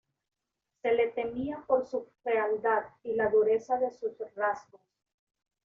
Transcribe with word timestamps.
Se 0.81 0.93
le 0.95 1.09
temía 1.09 1.63
por 1.67 1.85
su 1.85 2.09
fealdad 2.23 2.85
y 3.03 3.13
la 3.13 3.29
dureza 3.29 3.77
de 3.77 3.91
sus 3.91 4.17
rasgos. 4.35 4.81